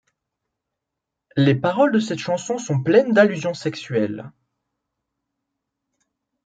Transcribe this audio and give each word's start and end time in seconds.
Les 1.35 1.53
paroles 1.53 1.91
de 1.91 1.99
cette 1.99 2.17
chanson 2.17 2.57
sont 2.57 2.81
pleines 2.81 3.13
d'alllusions 3.13 3.53
sexuelles. 3.53 4.31